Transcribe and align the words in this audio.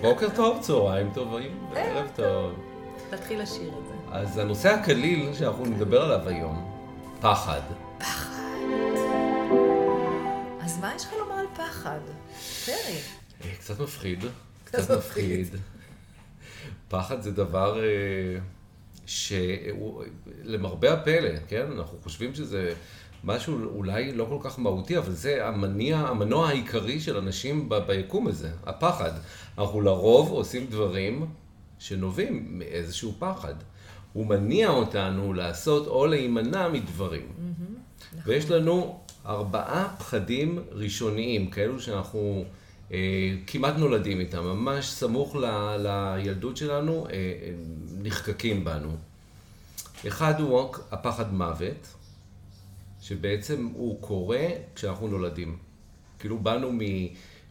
בוקר 0.00 0.28
טוב, 0.36 0.62
צהריים 0.62 1.10
טובים, 1.14 1.58
ערב 1.74 2.10
טוב. 2.16 2.52
תתחיל 3.10 3.42
לשיר 3.42 3.68
את 3.68 3.86
זה. 3.88 3.94
אז 4.16 4.38
הנושא 4.38 4.68
הקליל 4.68 5.34
שאנחנו 5.34 5.64
נדבר 5.66 6.02
עליו 6.02 6.28
היום, 6.28 6.82
פחד. 7.20 7.60
אז 10.60 10.78
מה 10.80 10.92
יש 10.96 11.04
לך 11.04 11.12
לומר 11.18 11.34
על 11.34 11.46
פחד? 11.56 11.98
פרי. 12.64 12.98
אה, 13.44 13.54
קצת 13.58 13.80
מפחיד. 13.80 14.24
קצת 14.64 14.90
מפחיד. 14.90 15.56
פחד 16.88 17.20
זה 17.20 17.30
דבר 17.30 17.80
אה, 19.08 19.12
שהוא, 19.12 20.04
למרבה 20.44 20.92
הפלא, 20.92 21.30
כן? 21.48 21.66
אנחנו 21.76 21.98
חושבים 22.02 22.34
שזה 22.34 22.74
משהו 23.24 23.64
אולי 23.64 24.12
לא 24.12 24.26
כל 24.28 24.38
כך 24.40 24.58
מהותי, 24.58 24.98
אבל 24.98 25.12
זה 25.12 25.46
המניע, 25.46 25.98
המנוע 25.98 26.48
העיקרי 26.48 27.00
של 27.00 27.16
אנשים 27.16 27.68
ב- 27.68 27.78
ביקום 27.78 28.26
הזה, 28.26 28.50
הפחד. 28.66 29.12
אנחנו 29.58 29.80
לרוב 29.80 30.30
עושים 30.30 30.66
דברים 30.66 31.26
שנובעים 31.78 32.58
מאיזשהו 32.58 33.14
פחד. 33.18 33.54
הוא 34.12 34.26
מניע 34.26 34.68
אותנו 34.68 35.32
לעשות 35.32 35.86
או 35.86 36.06
להימנע 36.06 36.68
מדברים. 36.68 37.26
ויש 38.24 38.50
לנו 38.50 38.98
ארבעה 39.26 39.94
פחדים 39.98 40.58
ראשוניים, 40.72 41.50
כאלו 41.50 41.80
שאנחנו 41.80 42.44
כמעט 43.46 43.76
נולדים 43.76 44.20
איתם, 44.20 44.44
ממש 44.44 44.86
סמוך 44.90 45.36
ל, 45.36 45.44
לילדות 45.78 46.56
שלנו, 46.56 47.06
אה, 47.06 47.12
אה, 47.12 47.50
נחקקים 48.02 48.64
בנו. 48.64 48.96
אחד 50.08 50.40
הוא 50.40 50.74
הפחד 50.90 51.34
מוות, 51.34 51.88
שבעצם 53.00 53.70
הוא 53.74 54.02
קורה 54.02 54.46
כשאנחנו 54.74 55.08
נולדים. 55.08 55.58
כאילו 56.18 56.38
באנו 56.38 56.72
מ, 56.72 56.78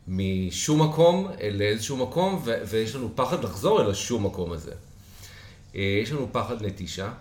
משום 0.07 0.81
מקום 0.81 1.27
לאיזשהו 1.51 1.97
מקום, 1.97 2.41
ו, 2.45 2.51
ויש 2.69 2.95
לנו 2.95 3.15
פחד 3.15 3.43
לחזור 3.43 3.81
אל 3.81 3.89
השום 3.89 4.25
מקום 4.25 4.51
הזה. 4.51 4.73
אה, 5.75 5.99
יש 6.03 6.11
לנו 6.11 6.27
פחד 6.31 6.65
נטישה, 6.65 7.13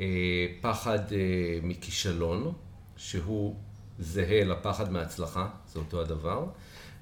אה, 0.00 0.46
פחד 0.60 1.12
אה, 1.12 1.58
מכישלון, 1.62 2.52
שהוא 2.96 3.56
זהה 3.98 4.44
לפחד 4.44 4.92
מהצלחה, 4.92 5.48
זה 5.72 5.78
אותו 5.78 6.00
הדבר, 6.00 6.46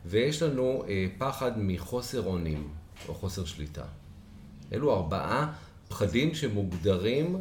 ויש 0.07 0.43
לנו 0.43 0.85
פחד 1.19 1.53
מחוסר 1.57 2.27
אונים 2.27 2.69
או 3.09 3.15
חוסר 3.15 3.45
שליטה. 3.45 3.85
אלו 4.73 4.95
ארבעה 4.95 5.53
פחדים 5.89 6.35
שמוגדרים 6.35 7.41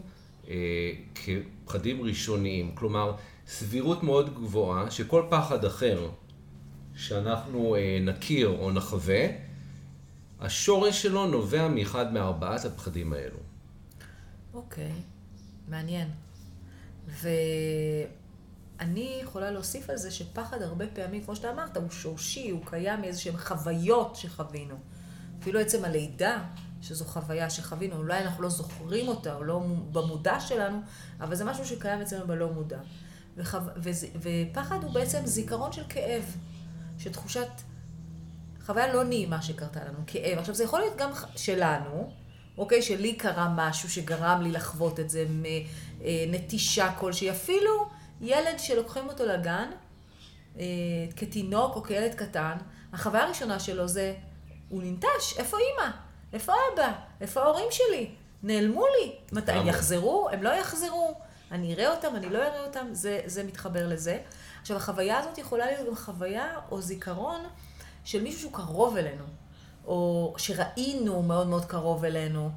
כפחדים 1.16 2.02
ראשוניים, 2.02 2.76
כלומר 2.76 3.16
סבירות 3.48 4.04
מאוד 4.04 4.34
גבוהה 4.36 4.92
שכל 4.92 5.26
פחד 5.30 5.66
אחר 5.66 6.10
שאנחנו 6.96 7.76
נכיר 8.06 8.48
או 8.48 8.72
נחווה, 8.72 9.26
השורש 10.40 11.02
שלו 11.02 11.28
נובע 11.28 11.68
מאחד 11.68 12.14
מארבעת 12.14 12.66
הפחדים 12.66 13.14
האלו. 13.14 13.38
אוקיי, 14.54 14.92
מעניין. 15.68 16.08
ואני 18.80 19.20
יכולה 19.24 19.52
להוסיף 19.52 19.90
על 19.90 19.98
זה 19.98 20.12
שפחד 20.12 20.62
הרבה 20.62 20.86
פעמים, 20.88 21.24
כמו 21.24 21.36
שאתה 21.36 21.52
אמרת, 21.52 21.78
הוא 21.78 21.90
שורשי, 21.90 22.50
הוא 22.50 22.62
קיים 22.66 23.02
מאיזשהן 23.02 23.38
חוויות 23.38 24.16
שחווינו. 24.16 24.76
אפילו 25.42 25.60
עצם 25.60 25.86
הלידה, 25.86 26.44
שזו 26.82 27.06
חוויה 27.06 27.50
שחווינו, 27.50 27.96
אולי 27.96 28.20
אנחנו 28.20 28.44
לא 28.44 28.50
זוכרים 28.50 29.08
אותה, 29.08 29.36
או 29.36 29.44
לא 29.44 29.60
במודע 29.92 30.40
שלנו, 30.40 30.82
אבל 31.20 31.36
זה 31.36 31.46
משהו 31.46 31.66
שקיים 31.66 32.02
אצלנו 32.02 32.28
בלא 32.28 32.52
מודע. 32.52 32.80
וחו... 33.38 33.58
וזה... 33.78 34.08
ופחד 34.16 34.84
הוא 34.84 34.92
בעצם 34.92 35.26
זיכרון 35.26 35.72
של 35.72 35.84
כאב, 35.90 36.36
של 36.98 37.12
תחושת 37.12 37.48
חוויה 38.66 38.94
לא 38.94 39.04
נעימה 39.04 39.42
שקרתה 39.42 39.80
לנו, 39.84 40.00
כאב. 40.08 40.40
עכשיו, 40.40 40.56
זה 40.56 40.64
יכול 40.64 40.80
להיות 40.80 40.98
גם 40.98 41.12
שלנו, 41.36 42.12
אוקיי? 42.58 42.82
שלי 42.82 43.16
קרה 43.16 43.54
משהו 43.56 43.90
שגרם 43.90 44.42
לי 44.42 44.52
לחוות 44.52 45.00
את 45.00 45.10
זה, 45.10 45.26
נטישה 46.28 46.92
כלשהי. 47.00 47.32
אפילו 47.32 47.90
ילד 48.22 48.60
שלוקחים 48.60 49.10
אותו 49.10 49.26
לגן, 49.26 49.70
אה, 50.60 50.64
כתינוק 51.16 51.76
או 51.76 51.84
כילד 51.84 52.16
קטן, 52.16 52.58
החוויה 52.94 53.24
הראשונה 53.24 53.60
שלו 53.60 53.88
זה, 53.88 54.14
הוא 54.70 54.84
ננטש, 54.84 55.38
איפה 55.38 55.58
אימא? 55.58 55.92
איפה 56.34 56.54
אבא? 56.74 56.92
איפה 57.22 57.42
ההורים 57.42 57.68
שלי? 57.72 58.12
נעלמו 58.44 58.86
לי. 58.86 59.16
מתי 59.32 59.52
הם 59.52 59.68
יחזרו? 59.68 60.30
הם 60.32 60.44
לא 60.44 60.50
יחזרו? 60.50 61.16
אני 61.52 61.74
אראה 61.74 61.96
אותם, 61.96 62.16
אני 62.16 62.30
לא 62.30 62.38
אראה 62.38 62.66
אותם, 62.66 62.88
זה, 62.92 63.22
זה 63.26 63.44
מתחבר 63.44 63.88
לזה. 63.88 64.20
עכשיו, 64.62 64.78
החוויה 64.78 65.20
הזאת 65.20 65.38
יכולה 65.38 65.66
להיות 65.66 65.88
גם 65.88 65.96
חוויה 65.96 66.60
או 66.72 66.82
זיכרון 66.82 67.42
של 68.04 68.24
מישהו 68.24 68.40
שהוא 68.40 68.54
קרוב 68.54 68.98
אלינו, 68.98 69.24
או 69.86 70.34
שראינו 70.38 71.22
מאוד 71.22 71.48
מאוד 71.48 71.66
קרוב 71.66 72.06
אלינו, 72.06 72.50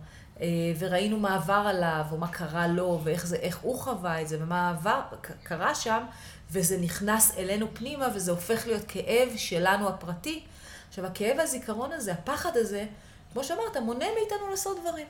וראינו 0.79 1.19
מה 1.19 1.35
עבר 1.35 1.65
עליו, 1.67 2.05
או 2.13 2.19
מה 2.19 2.29
קרה 2.29 2.67
לו, 2.67 3.01
ואיך 3.05 3.27
זה, 3.27 3.39
הוא 3.63 3.81
חווה 3.81 4.23
את 4.23 4.29
זה, 4.29 4.39
ומה 4.41 4.71
עבר, 4.71 5.01
קרה 5.43 5.75
שם, 5.75 6.03
וזה 6.51 6.81
נכנס 6.81 7.39
אלינו 7.39 7.67
פנימה, 7.73 8.09
וזה 8.15 8.31
הופך 8.31 8.67
להיות 8.67 8.83
כאב 8.89 9.29
שלנו 9.37 9.89
הפרטי. 9.89 10.43
עכשיו, 10.89 11.07
הכאב 11.07 11.39
והזיכרון 11.39 11.93
הזה, 11.93 12.13
הפחד 12.13 12.57
הזה, 12.57 12.87
כמו 13.33 13.45
שאמרת, 13.45 13.77
מונע 13.77 14.07
מאיתנו 14.21 14.51
לעשות 14.51 14.77
דברים. 14.81 15.07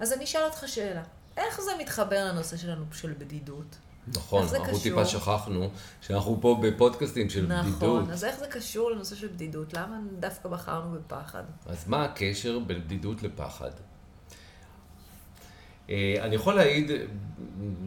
אז 0.00 0.12
אני 0.12 0.24
אשאל 0.24 0.42
אותך 0.44 0.64
שאלה, 0.66 1.02
איך 1.36 1.60
זה 1.60 1.70
מתחבר 1.80 2.24
לנושא 2.24 2.56
שלנו 2.56 2.84
של 2.92 3.14
בדידות? 3.18 3.76
נכון, 4.08 4.42
אנחנו 4.42 4.64
קשור? 4.64 4.82
טיפה 4.82 5.04
שכחנו 5.04 5.70
שאנחנו 6.00 6.38
פה 6.40 6.60
בפודקאסטים 6.62 7.30
של 7.30 7.46
נכון, 7.46 7.70
בדידות. 7.70 8.00
נכון, 8.00 8.10
אז 8.10 8.24
איך 8.24 8.38
זה 8.38 8.46
קשור 8.46 8.90
לנושא 8.90 9.16
של 9.16 9.26
בדידות? 9.26 9.74
למה 9.74 9.98
דווקא 10.20 10.48
בחרנו 10.48 10.96
בפחד? 10.98 11.42
אז 11.66 11.88
מה 11.88 12.04
הקשר 12.04 12.58
בין 12.58 12.84
בדידות 12.84 13.22
לפחד? 13.22 13.70
אה, 15.92 16.14
אני 16.20 16.34
יכול 16.34 16.54
להעיד 16.54 16.90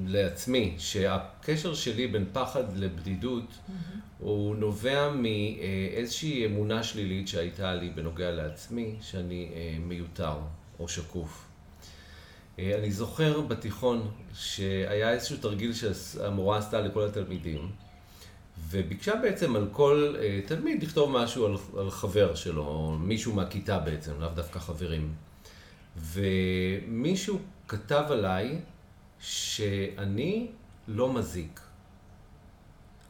לעצמי 0.06 0.76
שהקשר 0.78 1.74
שלי 1.74 2.08
בין 2.08 2.26
פחד 2.34 2.78
לבדידות 2.78 3.44
mm-hmm. 3.44 3.72
הוא 4.20 4.56
נובע 4.56 5.12
מאיזושהי 5.12 6.46
אמונה 6.46 6.84
שלילית 6.84 7.28
שהייתה 7.28 7.76
לי 7.76 7.90
בנוגע 7.90 8.32
לעצמי, 8.32 8.96
שאני 9.02 9.52
אה, 9.54 9.78
מיותר 9.80 10.34
או 10.80 10.88
שקוף. 10.88 11.46
אה, 12.60 12.76
אני 12.80 12.92
זוכר 12.92 13.42
בתיכון 13.42 14.12
שהיה 14.34 15.12
איזשהו 15.12 15.38
תרגיל 15.38 15.74
שהמורה 15.74 16.58
עשתה 16.58 16.82
לכל 16.82 17.06
התלמידים, 17.06 17.72
וביקשה 18.70 19.16
בעצם 19.16 19.56
על 19.56 19.68
כל 19.72 20.16
תלמיד 20.46 20.84
לכתוב 20.84 21.12
משהו 21.12 21.46
על, 21.46 21.56
על 21.78 21.92
חבר 21.92 22.36
שלו, 22.36 22.62
או 22.62 22.98
מישהו 23.00 23.34
מהכיתה 23.34 23.80
בעצם, 23.80 24.12
לאו 24.20 24.30
דווקא 24.30 24.60
חברים. 24.60 25.14
ומישהו 25.98 27.40
כתב 27.68 28.04
עליי 28.10 28.60
שאני 29.20 30.48
לא 30.88 31.14
מזיק. 31.14 31.60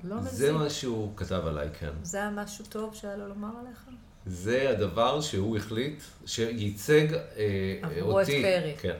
לא 0.04 0.16
מזיק. 0.16 0.34
זה 0.34 0.52
מה 0.52 0.70
שהוא 0.70 1.12
כתב 1.16 1.42
עליי, 1.48 1.70
כן. 1.80 1.92
זה 2.04 2.18
היה 2.18 2.30
משהו 2.30 2.66
טוב 2.70 2.96
שהיה 2.96 3.16
לו 3.16 3.28
לומר 3.28 3.52
עליך? 3.60 3.86
זה 4.26 4.70
הדבר 4.70 5.22
שהוא 5.22 5.58
החליט, 5.58 6.04
שייצג 6.26 7.14
אה, 7.14 7.80
אותי. 7.84 8.00
עברו 8.00 8.22
את 8.22 8.26
פרי. 8.26 8.76
כן. 8.80 8.96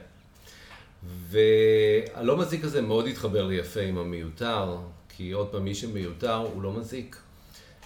והלא 1.06 2.36
מזיק 2.36 2.64
הזה 2.64 2.82
מאוד 2.82 3.06
התחבר 3.06 3.46
לי 3.46 3.54
יפה 3.54 3.80
עם 3.80 3.98
המיותר, 3.98 4.76
כי 5.08 5.32
עוד 5.32 5.48
פעם, 5.48 5.64
מי 5.64 5.74
שמיותר 5.74 6.34
הוא 6.34 6.62
לא 6.62 6.72
מזיק. 6.72 7.16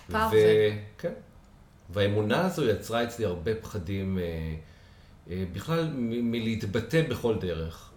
פרווה. 0.07 0.39
כן. 0.99 1.13
והאמונה 1.91 2.47
הזו 2.47 2.69
יצרה 2.69 3.05
אצלי 3.05 3.25
הרבה 3.25 3.55
פחדים, 3.55 4.19
אה, 4.19 4.55
בכלל 5.31 5.91
מ- 5.95 6.31
מלהתבטא 6.31 7.03
בכל 7.11 7.39
דרך. 7.41 7.91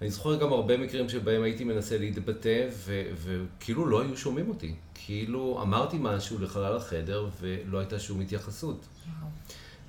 אני 0.00 0.10
זוכר 0.10 0.36
גם 0.36 0.52
הרבה 0.52 0.76
מקרים 0.76 1.08
שבהם 1.08 1.42
הייתי 1.42 1.64
מנסה 1.64 1.98
להתבטא, 1.98 2.68
ו- 2.72 3.02
וכאילו 3.16 3.86
לא 3.86 4.02
היו 4.02 4.16
שומעים 4.16 4.48
אותי. 4.48 4.74
כאילו 4.94 5.58
אמרתי 5.62 5.96
משהו 6.00 6.38
לחלל 6.38 6.76
החדר 6.76 7.28
ולא 7.40 7.78
הייתה 7.78 7.98
שום 7.98 8.20
התייחסות. 8.20 8.86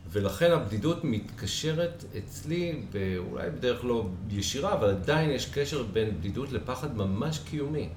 ולכן 0.10 0.52
הבדידות 0.52 1.04
מתקשרת 1.04 2.04
אצלי, 2.18 2.82
אולי 3.18 3.50
בדרך 3.50 3.86
לא 3.86 4.08
ישירה, 4.30 4.74
אבל 4.74 4.90
עדיין 4.90 5.30
יש 5.30 5.50
קשר 5.54 5.84
בין 5.84 6.18
בדידות 6.18 6.52
לפחד 6.52 6.98
ממש 6.98 7.40
קיומי. 7.40 7.90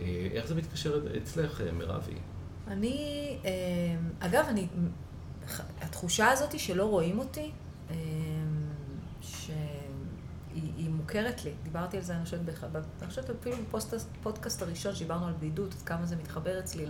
אה, 0.00 0.28
איך 0.32 0.46
זה 0.46 0.54
מתקשר 0.54 1.00
אצלך, 1.22 1.62
מירבי? 1.72 2.12
אני, 2.68 3.36
אה, 3.44 3.50
אגב, 4.20 4.44
אני, 4.48 4.66
התחושה 5.96 6.30
הזאת 6.30 6.58
שלא 6.58 6.84
רואים 6.84 7.18
אותי, 7.18 7.50
אה, 7.90 7.96
שהיא 9.20 10.90
מוכרת 10.90 11.44
לי. 11.44 11.52
דיברתי 11.62 11.96
על 11.96 12.02
זה, 12.02 12.16
אני 12.16 12.24
חושבת, 12.24 12.40
אני 13.02 13.08
חושבת 13.08 13.30
אפילו 13.30 13.56
בפודקאסט 14.20 14.62
הראשון 14.62 14.94
שדיברנו 14.94 15.26
על 15.26 15.32
בדידות, 15.32 15.72
עד 15.74 15.82
כמה 15.82 16.06
זה 16.06 16.16
מתחבר 16.16 16.58
אצלי 16.58 16.86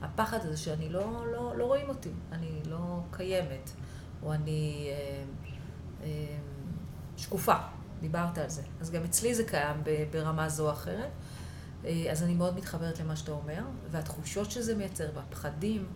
הפחד 0.00 0.38
הזה 0.42 0.56
שאני 0.56 0.88
לא, 0.88 1.26
לא, 1.32 1.56
לא 1.56 1.64
רואים 1.64 1.88
אותי, 1.88 2.10
אני 2.32 2.60
לא 2.66 3.00
קיימת, 3.10 3.70
או 4.22 4.32
אני 4.32 4.88
אה, 4.90 5.24
אה, 6.02 6.36
שקופה 7.16 7.56
דיברת 8.00 8.38
על 8.38 8.48
זה. 8.48 8.62
אז 8.80 8.90
גם 8.90 9.04
אצלי 9.04 9.34
זה 9.34 9.44
קיים 9.44 9.76
ברמה 10.10 10.48
זו 10.48 10.66
או 10.66 10.72
אחרת. 10.72 11.10
אה, 11.84 12.06
אז 12.10 12.22
אני 12.22 12.34
מאוד 12.34 12.56
מתחברת 12.56 13.00
למה 13.00 13.16
שאתה 13.16 13.32
אומר, 13.32 13.62
והתחושות 13.90 14.50
שזה 14.50 14.74
מייצר, 14.74 15.08
והפחדים. 15.14 15.86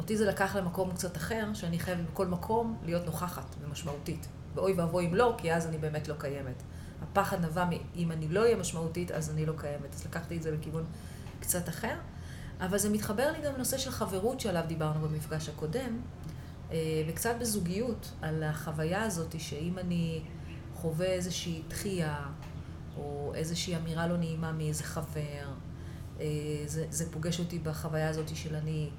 אותי 0.00 0.16
זה 0.16 0.26
לקח 0.26 0.56
למקום 0.56 0.92
קצת 0.92 1.16
אחר, 1.16 1.54
שאני 1.54 1.78
חייבת 1.78 2.10
בכל 2.12 2.26
מקום 2.26 2.76
להיות 2.84 3.06
נוכחת 3.06 3.56
ומשמעותית. 3.60 4.28
ואוי 4.54 4.72
ואבוי 4.72 5.06
אם 5.06 5.14
לא, 5.14 5.34
כי 5.38 5.54
אז 5.54 5.66
אני 5.66 5.78
באמת 5.78 6.08
לא 6.08 6.14
קיימת. 6.18 6.62
הפחד 7.02 7.44
נבע 7.44 7.64
מ... 7.64 7.70
אני 8.10 8.28
לא 8.28 8.40
אהיה 8.40 8.56
משמעותית, 8.56 9.10
אז 9.10 9.30
אני 9.30 9.46
לא 9.46 9.52
קיימת. 9.56 9.94
אז 9.94 10.06
לקחתי 10.06 10.36
את 10.36 10.42
זה 10.42 10.50
לכיוון 10.50 10.84
קצת 11.40 11.68
אחר. 11.68 11.94
אבל 12.60 12.78
זה 12.78 12.90
מתחבר 12.90 13.32
לי 13.32 13.38
גם 13.46 13.54
לנושא 13.54 13.78
של 13.78 13.90
חברות 13.90 14.40
שעליו 14.40 14.64
דיברנו 14.66 15.08
במפגש 15.08 15.48
הקודם, 15.48 16.00
אה, 16.72 16.76
וקצת 17.08 17.34
בזוגיות, 17.40 18.12
על 18.22 18.42
החוויה 18.42 19.02
הזאת 19.02 19.40
שאם 19.40 19.78
אני 19.78 20.22
חווה 20.74 21.06
איזושהי 21.06 21.62
דחייה, 21.68 22.26
או 22.96 23.32
איזושהי 23.34 23.76
אמירה 23.76 24.06
לא 24.06 24.16
נעימה 24.16 24.52
מאיזה 24.52 24.84
חבר, 24.84 25.52
אה, 26.20 26.26
זה, 26.66 26.86
זה 26.90 27.12
פוגש 27.12 27.40
אותי 27.40 27.58
בחוויה 27.58 28.08
הזאת 28.08 28.36
של 28.36 28.54
אני 28.54 28.90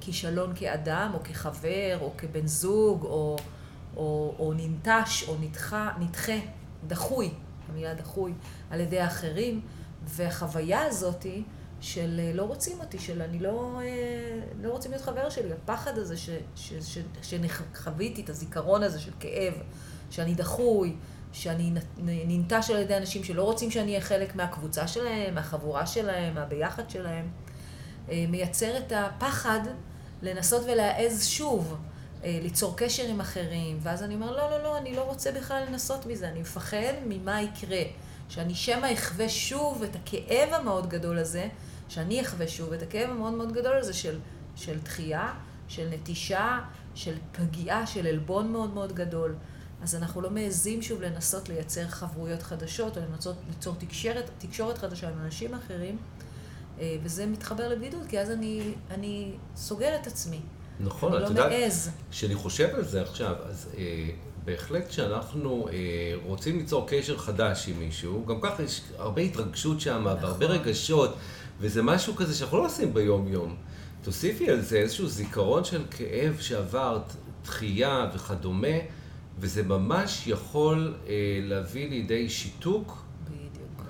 כישלון 0.00 0.52
כאדם, 0.56 1.10
או 1.14 1.18
כחבר, 1.24 1.98
או 2.00 2.12
כבן 2.18 2.46
זוג, 2.46 3.04
או, 3.04 3.36
או, 3.96 4.34
או 4.38 4.52
ננטש, 4.56 5.28
או 5.28 5.36
נדחה, 5.40 5.92
נדחה, 6.00 6.38
דחוי, 6.86 7.30
המילה 7.68 7.94
דחוי, 7.94 8.32
על 8.70 8.80
ידי 8.80 9.00
האחרים, 9.00 9.60
והחוויה 10.04 10.82
הזאתי, 10.82 11.42
של 11.80 12.20
אה, 12.22 12.32
לא 12.34 12.42
רוצים 12.42 12.80
אותי, 12.80 12.98
של 12.98 13.22
אני 13.22 13.38
לא, 13.38 13.80
אה, 13.80 14.40
לא 14.62 14.70
רוצים 14.70 14.90
להיות 14.90 15.04
חבר 15.04 15.30
שלי. 15.30 15.52
הפחד 15.52 15.98
הזה 15.98 16.16
ש, 16.16 16.30
ש, 16.56 16.72
ש, 16.72 16.98
שחוויתי, 17.22 18.22
את 18.22 18.30
הזיכרון 18.30 18.82
הזה 18.82 19.00
של 19.00 19.12
כאב, 19.20 19.54
שאני 20.10 20.34
דחוי, 20.34 20.96
שאני 21.32 21.72
ננטש 21.98 22.70
על 22.70 22.76
ידי 22.76 22.96
אנשים 22.96 23.24
שלא 23.24 23.42
רוצים 23.42 23.70
שאני 23.70 23.90
אהיה 23.90 24.00
חלק 24.00 24.36
מהקבוצה 24.36 24.86
שלהם, 24.86 25.34
מהחבורה 25.34 25.86
שלהם, 25.86 26.34
מהביחד 26.34 26.90
שלהם, 26.90 27.28
מייצר 28.08 28.78
את 28.78 28.92
הפחד 28.96 29.60
לנסות 30.22 30.62
ולהעז 30.64 31.26
שוב, 31.26 31.76
ליצור 32.24 32.76
קשר 32.76 33.08
עם 33.08 33.20
אחרים, 33.20 33.78
ואז 33.82 34.02
אני 34.02 34.14
אומר, 34.14 34.36
לא, 34.36 34.50
לא, 34.50 34.62
לא, 34.62 34.78
אני 34.78 34.96
לא 34.96 35.02
רוצה 35.02 35.32
בכלל 35.32 35.64
לנסות 35.68 36.06
מזה, 36.06 36.28
אני 36.28 36.40
מפחד 36.40 36.92
ממה 37.06 37.42
יקרה. 37.42 37.82
שאני 38.28 38.54
שמא 38.54 38.92
אחווה 38.92 39.28
שוב 39.28 39.82
את 39.82 39.96
הכאב 39.96 40.52
המאוד 40.52 40.88
גדול 40.88 41.18
הזה, 41.18 41.48
שאני 41.88 42.20
אחווה 42.20 42.48
שוב 42.48 42.72
את 42.72 42.82
הכאב 42.82 43.10
המאוד 43.10 43.32
מאוד 43.32 43.52
גדול 43.52 43.76
הזה 43.76 43.92
של, 43.92 44.18
של 44.56 44.78
דחייה, 44.78 45.34
של 45.68 45.88
נטישה, 45.90 46.58
של 46.94 47.14
פגיעה, 47.32 47.86
של 47.86 48.06
עלבון 48.06 48.52
מאוד 48.52 48.74
מאוד 48.74 48.92
גדול. 48.92 49.34
אז 49.82 49.94
אנחנו 49.94 50.20
לא 50.20 50.30
מעזים 50.30 50.82
שוב 50.82 51.02
לנסות 51.02 51.48
לייצר 51.48 51.88
חברויות 51.88 52.42
חדשות, 52.42 52.96
או 52.96 53.02
לנסות 53.02 53.36
ליצור 53.48 53.74
תקשורת, 53.78 54.30
תקשורת 54.38 54.78
חדשה 54.78 55.08
עם 55.08 55.18
אנשים 55.24 55.54
אחרים, 55.54 55.96
אה, 55.96 56.25
וזה 57.02 57.26
מתחבר 57.26 57.68
לבדידות, 57.68 58.06
כי 58.08 58.20
אז 58.20 58.30
אני, 58.30 58.60
אני 58.90 59.32
סוגר 59.56 59.94
את 60.02 60.06
עצמי. 60.06 60.40
נכון, 60.80 61.14
את 61.14 61.20
לא 61.20 61.26
יודעת, 61.26 61.52
כשאני 62.10 62.34
חושב 62.34 62.68
על 62.74 62.84
זה 62.84 63.02
עכשיו, 63.02 63.34
אז 63.48 63.68
אה, 63.78 64.08
בהחלט 64.44 64.88
כשאנחנו 64.88 65.68
אה, 65.68 65.74
רוצים 66.24 66.58
ליצור 66.58 66.86
קשר 66.88 67.18
חדש 67.18 67.68
עם 67.68 67.78
מישהו, 67.78 68.26
גם 68.26 68.40
ככה 68.40 68.62
יש 68.62 68.80
הרבה 68.98 69.22
התרגשות 69.22 69.80
שם, 69.80 70.04
נכון. 70.04 70.24
והרבה 70.24 70.46
רגשות, 70.46 71.16
וזה 71.60 71.82
משהו 71.82 72.16
כזה 72.16 72.34
שאנחנו 72.34 72.58
לא 72.58 72.66
עושים 72.66 72.94
ביום-יום. 72.94 73.56
תוסיפי 74.02 74.50
על 74.50 74.60
זה 74.60 74.76
איזשהו 74.76 75.08
זיכרון 75.08 75.64
של 75.64 75.82
כאב 75.90 76.36
שעברת, 76.40 77.12
דחייה 77.44 78.10
וכדומה, 78.14 78.76
וזה 79.38 79.62
ממש 79.62 80.26
יכול 80.26 80.94
אה, 81.08 81.12
להביא 81.42 81.90
לידי 81.90 82.28
שיתוק. 82.28 83.05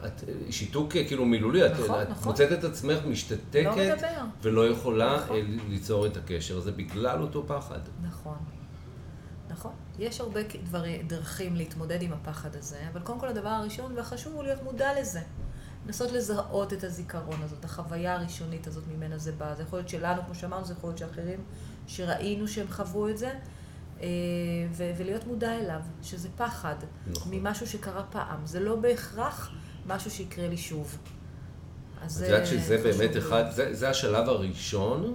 את, 0.06 0.24
שיתוק 0.50 0.96
אה, 0.96 1.04
כאילו 1.04 1.24
מילולי, 1.24 1.68
נכון, 1.68 2.02
את, 2.02 2.08
נכון. 2.08 2.22
את 2.22 2.26
מוצאת 2.26 2.52
את 2.52 2.64
עצמך 2.64 2.98
משתתקת 3.06 3.64
לא 3.76 4.24
ולא 4.42 4.68
יכולה 4.68 5.16
נכון. 5.16 5.36
אה, 5.36 5.42
ליצור 5.68 6.06
את 6.06 6.16
הקשר 6.16 6.58
הזה 6.58 6.72
בגלל 6.72 7.22
אותו 7.22 7.44
פחד. 7.46 7.80
נכון. 8.02 8.36
נכון. 9.48 9.72
יש 9.98 10.20
הרבה 10.20 10.40
דברי, 10.64 11.02
דרכים 11.06 11.56
להתמודד 11.56 12.02
עם 12.02 12.12
הפחד 12.12 12.56
הזה, 12.56 12.78
אבל 12.92 13.00
קודם 13.00 13.20
כל 13.20 13.28
הדבר 13.28 13.48
הראשון 13.48 13.92
והחשוב 13.96 14.34
הוא 14.34 14.42
להיות 14.42 14.62
מודע 14.62 15.00
לזה. 15.00 15.20
לנסות 15.86 16.12
לזהות 16.12 16.72
את 16.72 16.84
הזיכרון 16.84 17.42
הזאת, 17.42 17.64
החוויה 17.64 18.14
הראשונית 18.14 18.66
הזאת 18.66 18.84
ממנה 18.96 19.18
זה 19.18 19.32
בא. 19.32 19.54
זה 19.54 19.62
יכול 19.62 19.78
להיות 19.78 19.88
שלנו, 19.88 20.22
כמו 20.26 20.34
שאמרנו, 20.34 20.64
זה 20.64 20.72
יכול 20.72 20.90
להיות 20.90 20.98
שאחרים 20.98 21.40
שראינו 21.86 22.48
שהם 22.48 22.66
חוו 22.70 23.08
את 23.08 23.18
זה, 23.18 23.30
אה, 24.00 24.06
ו- 24.72 24.92
ולהיות 24.96 25.26
מודע 25.26 25.52
אליו, 25.52 25.80
שזה 26.02 26.28
פחד 26.36 26.74
נכון. 27.06 27.34
ממשהו 27.34 27.66
שקרה 27.66 28.02
פעם. 28.02 28.46
זה 28.46 28.60
לא 28.60 28.76
בהכרח 28.76 29.50
משהו 29.86 30.10
שיקרה 30.10 30.48
לי 30.48 30.56
שוב. 30.56 30.98
אז 32.02 32.22
את 32.22 32.28
יודעת 32.28 32.46
שזה 32.46 32.78
באמת 32.78 33.16
אחד, 33.16 33.44
זה, 33.50 33.74
זה 33.74 33.90
השלב 33.90 34.28
הראשון 34.28 35.14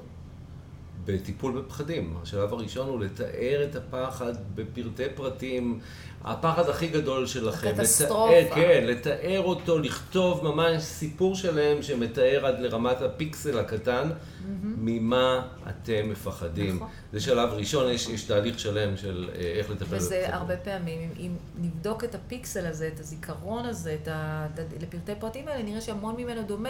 בטיפול 1.05 1.61
בפחדים. 1.61 2.17
השלב 2.23 2.53
הראשון 2.53 2.89
הוא 2.89 2.99
לתאר 2.99 3.67
את 3.69 3.75
הפחד 3.75 4.33
בפרטי 4.55 5.03
פרטים, 5.15 5.79
הפחד 6.23 6.69
הכי 6.69 6.87
גדול 6.87 7.27
שלכם. 7.27 7.67
הקטסטרופה. 7.67 8.39
לתאר, 8.39 8.55
כן, 8.55 8.83
לתאר 8.87 9.41
אותו, 9.43 9.79
לכתוב 9.79 10.43
ממש 10.43 10.83
סיפור 10.83 11.35
שלם 11.35 11.83
שמתאר 11.83 12.45
עד 12.45 12.59
לרמת 12.59 13.01
הפיקסל 13.01 13.59
הקטן, 13.59 14.09
mm-hmm. 14.09 14.45
ממה 14.77 15.47
אתם 15.69 16.09
מפחדים. 16.09 16.75
נכון. 16.75 16.87
זה 17.13 17.19
שלב 17.19 17.49
ראשון, 17.53 17.91
יש, 17.91 18.09
יש 18.09 18.23
תהליך 18.23 18.59
שלם 18.59 18.97
של 18.97 19.29
אה, 19.35 19.41
איך 19.41 19.69
לטפל 19.69 19.85
בפחדים. 19.85 19.97
וזה 19.97 20.35
הרבה 20.35 20.57
פעמים, 20.57 20.99
אם, 21.01 21.09
אם 21.19 21.35
נבדוק 21.61 22.03
את 22.03 22.15
הפיקסל 22.15 22.65
הזה, 22.65 22.87
את 22.87 22.99
הזיכרון 22.99 23.65
הזה, 23.65 23.97
את 24.01 24.07
ה... 24.07 24.47
לפרטי 24.81 25.11
פרטים 25.19 25.47
האלה, 25.47 25.63
נראה 25.63 25.81
שהמון 25.81 26.15
ממנו 26.15 26.43
דומה 26.43 26.69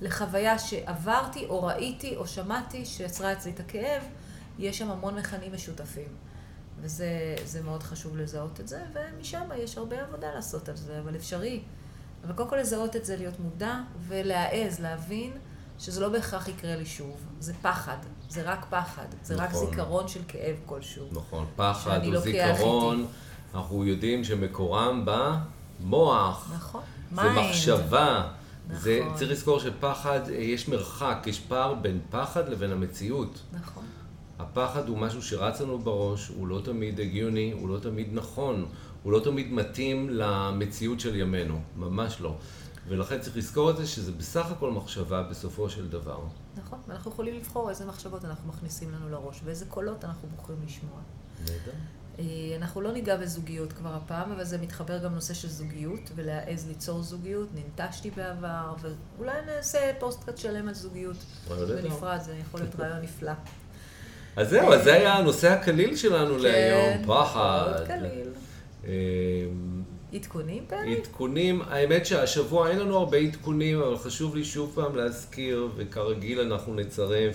לחוויה 0.00 0.58
שעברתי, 0.58 1.46
או 1.48 1.62
ראיתי, 1.62 2.16
או 2.16 2.26
שמעתי, 2.26 2.84
שיצרה 2.84 3.32
אצלי 3.32 3.52
את 3.52 3.60
הכאב. 3.60 3.79
יש 4.58 4.78
שם 4.78 4.90
המון 4.90 5.18
מכנים 5.18 5.54
משותפים. 5.54 6.08
וזה 6.80 7.60
מאוד 7.64 7.82
חשוב 7.82 8.16
לזהות 8.16 8.60
את 8.60 8.68
זה, 8.68 8.82
ומשם 8.92 9.42
יש 9.56 9.78
הרבה 9.78 10.02
עבודה 10.02 10.34
לעשות 10.34 10.68
על 10.68 10.76
זה, 10.76 10.98
אבל 10.98 11.16
אפשרי. 11.16 11.60
אבל 12.24 12.32
קודם 12.32 12.48
כל 12.48 12.56
לזהות 12.56 12.96
את 12.96 13.04
זה, 13.04 13.16
להיות 13.16 13.40
מודע, 13.40 13.74
ולהעז, 14.08 14.80
להבין 14.80 15.32
שזה 15.78 16.00
לא 16.00 16.08
בהכרח 16.08 16.48
יקרה 16.48 16.76
לי 16.76 16.86
שוב. 16.86 17.16
זה 17.40 17.52
פחד, 17.62 17.96
זה 18.28 18.42
רק 18.42 18.66
פחד, 18.70 19.06
זה 19.22 19.34
נכון. 19.34 19.46
רק 19.46 19.54
זיכרון 19.54 20.08
של 20.08 20.20
כאב 20.28 20.56
כלשהו. 20.66 21.08
נכון, 21.12 21.46
פחד 21.56 22.04
הוא 22.04 22.18
זיכרון, 22.18 23.06
אנחנו 23.54 23.84
יודעים 23.86 24.24
שמקורם 24.24 25.06
במוח. 25.80 26.52
נכון, 26.54 26.82
mind. 27.12 27.34
זה 27.34 27.40
מחשבה. 27.40 28.28
נכון. 28.70 28.80
זה, 28.82 29.00
צריך 29.14 29.30
לזכור 29.30 29.60
שפחד, 29.60 30.20
יש 30.30 30.68
מרחק, 30.68 31.24
יש 31.26 31.40
פער 31.40 31.74
בין 31.74 32.00
פחד 32.10 32.48
לבין 32.48 32.72
המציאות. 32.72 33.40
נכון. 33.52 33.84
הפחד 34.38 34.88
הוא 34.88 34.98
משהו 34.98 35.22
שרץ 35.22 35.60
לנו 35.60 35.78
בראש, 35.78 36.28
הוא 36.28 36.48
לא 36.48 36.60
תמיד 36.64 37.00
הגיוני, 37.00 37.52
הוא 37.52 37.68
לא 37.68 37.78
תמיד 37.78 38.08
נכון, 38.12 38.66
הוא 39.02 39.12
לא 39.12 39.20
תמיד 39.20 39.52
מתאים 39.52 40.10
למציאות 40.10 41.00
של 41.00 41.16
ימינו, 41.16 41.60
ממש 41.76 42.20
לא. 42.20 42.36
ולכן 42.88 43.20
צריך 43.20 43.36
לזכור 43.36 43.70
את 43.70 43.76
זה 43.76 43.86
שזה 43.86 44.12
בסך 44.12 44.50
הכל 44.50 44.70
מחשבה 44.70 45.22
בסופו 45.22 45.70
של 45.70 45.88
דבר. 45.88 46.20
נכון, 46.56 46.78
ואנחנו 46.88 47.10
יכולים 47.10 47.34
לבחור 47.34 47.70
איזה 47.70 47.86
מחשבות 47.86 48.24
אנחנו 48.24 48.48
מכניסים 48.48 48.90
לנו 48.90 49.08
לראש 49.08 49.40
ואיזה 49.44 49.64
קולות 49.66 50.04
אנחנו 50.04 50.28
בוחרים 50.36 50.58
לשמוע. 50.66 50.98
נהדר. 51.40 51.72
אה, 52.20 52.56
אנחנו 52.56 52.80
לא 52.80 52.92
ניגע 52.92 53.16
בזוגיות 53.16 53.72
כבר 53.72 53.94
הפעם, 53.94 54.32
אבל 54.32 54.44
זה 54.44 54.58
מתחבר 54.58 54.98
גם 54.98 55.14
נושא 55.14 55.34
של 55.34 55.48
זוגיות, 55.48 56.10
ולהעז 56.14 56.68
ליצור 56.68 57.02
זוגיות. 57.02 57.48
ננטשתי 57.54 58.10
בעבר, 58.10 58.74
ואולי 58.80 59.32
נעשה 59.46 59.92
פוסטקאט 59.98 60.38
שלם 60.38 60.68
על 60.68 60.74
זוגיות 60.74 61.16
בנפרד, 61.48 62.18
זה 62.20 62.34
יכול 62.46 62.60
להיות 62.60 62.80
רעיון 62.80 63.02
נפלא. 63.02 63.32
אז 64.36 64.50
זהו, 64.50 64.72
אז 64.72 64.84
זה 64.84 64.94
היה 64.94 65.14
הנושא 65.14 65.50
הקליל 65.50 65.96
שלנו 65.96 66.34
כן, 66.34 66.40
להיום, 66.40 67.04
פחד. 67.06 67.72
מאוד 67.76 67.86
קליל. 67.86 68.28
אמ, 68.84 68.90
עדכונים, 70.12 70.64
פרי? 70.68 70.96
עדכונים, 70.96 71.62
האמת 71.62 72.06
שהשבוע 72.06 72.70
אין 72.70 72.78
לנו 72.78 72.96
הרבה 72.96 73.16
עדכונים, 73.16 73.80
אבל 73.80 73.98
חשוב 73.98 74.36
לי 74.36 74.44
שוב 74.44 74.72
פעם 74.74 74.96
להזכיר, 74.96 75.68
וכרגיל 75.76 76.40
אנחנו 76.40 76.74
נצרף 76.74 77.34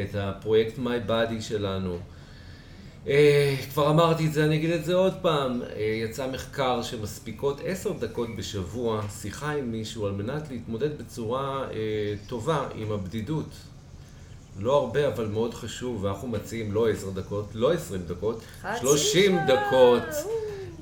את 0.00 0.14
הפרויקט 0.14 0.76
My 0.78 1.08
Body 1.08 1.40
שלנו. 1.40 1.98
אה, 3.08 3.56
כבר 3.72 3.90
אמרתי 3.90 4.26
את 4.26 4.32
זה, 4.32 4.44
אני 4.44 4.56
אגיד 4.56 4.70
את 4.70 4.84
זה 4.84 4.94
עוד 4.94 5.14
פעם. 5.22 5.62
אה, 5.62 5.82
יצא 6.04 6.30
מחקר 6.32 6.82
שמספיקות 6.82 7.60
עשר 7.64 7.92
דקות 7.92 8.36
בשבוע 8.36 9.02
שיחה 9.20 9.52
עם 9.52 9.72
מישהו 9.72 10.06
על 10.06 10.12
מנת 10.12 10.50
להתמודד 10.50 10.98
בצורה 10.98 11.64
אה, 11.72 12.14
טובה 12.26 12.68
עם 12.74 12.92
הבדידות. 12.92 13.48
לא 14.58 14.76
הרבה, 14.76 15.08
אבל 15.08 15.26
מאוד 15.26 15.54
חשוב, 15.54 16.04
ואנחנו 16.04 16.28
מציעים 16.28 16.72
לא 16.72 16.88
עשר 16.88 17.10
דקות, 17.10 17.46
לא 17.54 17.72
עשרים 17.72 18.02
דקות, 18.06 18.40
שלושים 18.80 19.36
דקות, 19.46 20.02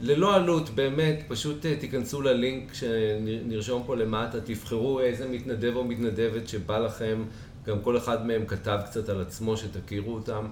ללא 0.01 0.35
עלות, 0.35 0.71
באמת, 0.71 1.23
פשוט 1.29 1.67
תיכנסו 1.81 2.23
ללינק 2.23 2.75
שנרשום 2.75 3.83
פה 3.87 3.97
למטה, 3.97 4.41
תבחרו 4.41 5.01
איזה 5.01 5.29
מתנדב 5.29 5.77
או 5.77 5.85
מתנדבת 5.85 6.49
שבא 6.49 6.79
לכם, 6.79 7.25
גם 7.67 7.81
כל 7.81 7.97
אחד 7.97 8.27
מהם 8.27 8.47
כתב 8.47 8.79
קצת 8.87 9.09
על 9.09 9.21
עצמו, 9.21 9.57
שתכירו 9.57 10.15
אותם. 10.15 10.47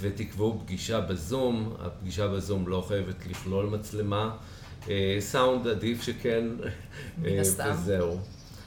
ותקבעו 0.00 0.58
פגישה 0.64 1.00
בזום, 1.00 1.74
הפגישה 1.80 2.28
בזום 2.28 2.68
לא 2.68 2.84
חייבת 2.88 3.26
לכלול 3.26 3.66
מצלמה, 3.66 4.30
סאונד 5.20 5.66
עדיף 5.66 6.02
שכן, 6.02 6.44
וזהו. 7.22 8.18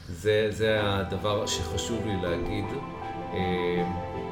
זה, 0.09 0.47
זה 0.51 0.79
הדבר 0.83 1.45
שחשוב 1.45 2.05
לי 2.05 2.13
להגיד. 2.21 2.65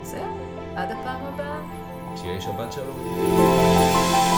זהו, 0.03 0.37
עד 0.75 0.91
הפעם 0.91 1.21
הבאה. 1.25 1.61
שיהיה 2.17 2.41
שבת 2.41 2.73
שלום. 2.73 4.30